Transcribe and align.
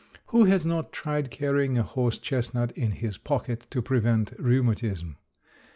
Who 0.29 0.45
has 0.45 0.65
not 0.65 0.91
tried 0.91 1.29
carrying 1.29 1.77
a 1.77 1.83
horse 1.83 2.17
chestnut 2.17 2.71
in 2.71 2.89
his 2.89 3.19
pocket 3.19 3.67
to 3.69 3.83
prevent 3.83 4.31
rheumatism? 4.39 5.17